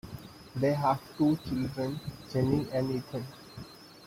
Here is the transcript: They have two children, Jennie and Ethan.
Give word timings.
They 0.55 0.73
have 0.73 0.99
two 1.15 1.37
children, 1.45 1.99
Jennie 2.33 2.67
and 2.71 2.89
Ethan. 2.89 3.23